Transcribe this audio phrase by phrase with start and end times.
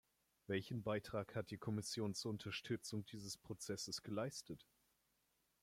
[0.47, 4.65] Welchen Beitrag hat die Kommission zur Unterstützung dieses Prozesses geleistet?